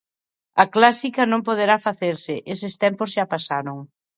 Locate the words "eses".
2.53-2.73